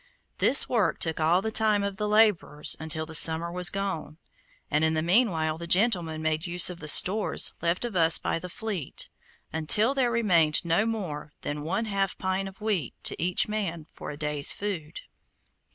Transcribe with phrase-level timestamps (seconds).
[0.39, 4.17] This work took all the time of the laborers until the summer was gone,
[4.71, 8.49] and in the meanwhile the gentlemen made use of the stores left us by the
[8.49, 9.09] fleet,
[9.53, 14.09] until there remained no more than one half pint of wheat to each man for
[14.09, 15.01] a day's food.